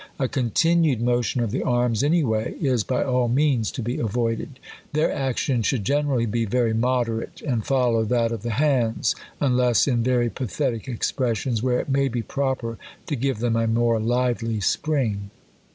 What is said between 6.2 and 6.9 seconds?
be very